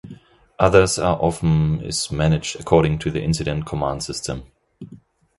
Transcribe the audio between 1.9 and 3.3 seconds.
managed according to the